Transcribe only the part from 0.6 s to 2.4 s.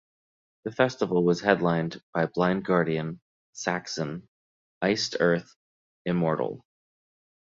The festival was headlined by